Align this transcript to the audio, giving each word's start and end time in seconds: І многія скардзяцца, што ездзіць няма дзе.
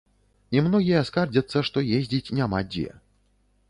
І 0.57 0.63
многія 0.67 1.03
скардзяцца, 1.11 1.57
што 1.69 1.87
ездзіць 2.01 2.33
няма 2.43 2.67
дзе. 2.75 2.89